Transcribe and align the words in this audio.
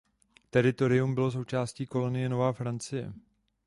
Teritorium 0.49 1.15
bylo 1.15 1.31
součástí 1.31 1.85
kolonie 1.85 2.29
Nová 2.29 2.53
Francie. 2.53 3.13